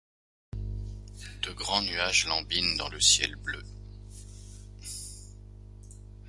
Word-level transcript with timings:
De 1.43 1.51
grands 1.51 1.83
nuages 1.83 2.25
lambinent 2.25 2.75
dans 2.75 2.89
le 2.89 2.99
ciel 2.99 3.35
bleu. 3.35 3.61